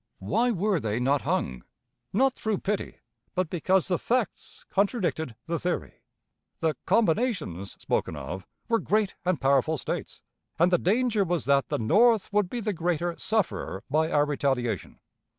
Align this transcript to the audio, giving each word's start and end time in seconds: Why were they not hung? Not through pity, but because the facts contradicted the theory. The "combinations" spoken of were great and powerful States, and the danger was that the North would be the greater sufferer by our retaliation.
Why 0.17 0.49
were 0.49 0.79
they 0.79 0.99
not 0.99 1.21
hung? 1.21 1.63
Not 2.11 2.33
through 2.33 2.57
pity, 2.61 2.95
but 3.35 3.51
because 3.51 3.87
the 3.87 3.99
facts 3.99 4.65
contradicted 4.67 5.35
the 5.45 5.59
theory. 5.59 6.01
The 6.59 6.75
"combinations" 6.87 7.73
spoken 7.79 8.15
of 8.15 8.47
were 8.67 8.79
great 8.79 9.13
and 9.25 9.39
powerful 9.39 9.77
States, 9.77 10.23
and 10.57 10.71
the 10.71 10.79
danger 10.79 11.23
was 11.23 11.45
that 11.45 11.69
the 11.69 11.77
North 11.77 12.33
would 12.33 12.49
be 12.49 12.61
the 12.61 12.73
greater 12.73 13.15
sufferer 13.19 13.83
by 13.91 14.09
our 14.11 14.25
retaliation. 14.25 14.97